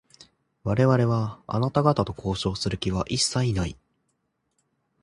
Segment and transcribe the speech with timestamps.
[0.63, 3.77] 我々は、あなた方と交渉をする気は一切ない。